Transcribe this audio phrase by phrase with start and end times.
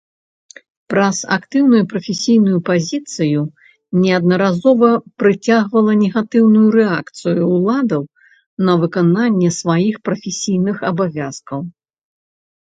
[0.91, 3.43] Праз актыўную прафесійную пазіцыю
[4.05, 4.89] неаднаразова
[5.21, 8.03] прыцягвала негатыўную рэакцыю ўладаў
[8.71, 11.59] на выкананне сваіх прафесійных абавязкаў.